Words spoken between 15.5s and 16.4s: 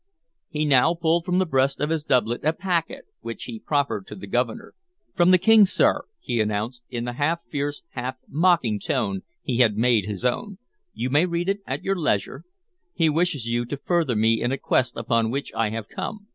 I have come."